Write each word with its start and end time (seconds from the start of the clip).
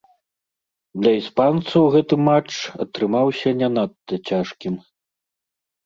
Для 1.01 1.11
іспанцаў 1.17 1.83
гэты 1.97 2.15
матч 2.29 2.53
атрымаўся 2.87 3.49
не 3.63 3.67
надта 3.79 4.15
цяжкім. 4.29 4.75